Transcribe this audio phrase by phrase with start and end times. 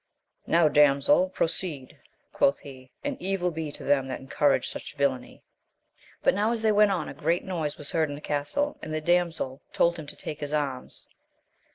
[0.47, 1.95] Now damsel proceed,
[2.33, 5.41] quoth he, and evil be to them that encourage such vUlainy.
[6.23, 8.91] But now as they went on, a great noise was heard in the castle, and
[8.95, 11.07] the damsel told him to take his arms.